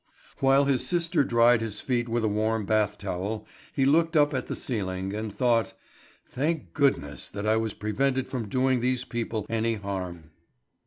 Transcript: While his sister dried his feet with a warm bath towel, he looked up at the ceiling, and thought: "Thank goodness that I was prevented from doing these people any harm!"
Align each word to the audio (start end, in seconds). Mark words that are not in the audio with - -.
While 0.39 0.65
his 0.65 0.83
sister 0.87 1.23
dried 1.23 1.61
his 1.61 1.79
feet 1.79 2.09
with 2.09 2.23
a 2.23 2.27
warm 2.27 2.65
bath 2.65 2.97
towel, 2.97 3.45
he 3.71 3.85
looked 3.85 4.17
up 4.17 4.33
at 4.33 4.47
the 4.47 4.55
ceiling, 4.55 5.13
and 5.13 5.31
thought: 5.31 5.75
"Thank 6.25 6.73
goodness 6.73 7.29
that 7.29 7.45
I 7.45 7.57
was 7.57 7.75
prevented 7.75 8.27
from 8.27 8.49
doing 8.49 8.79
these 8.79 9.05
people 9.05 9.45
any 9.47 9.75
harm!" 9.75 10.31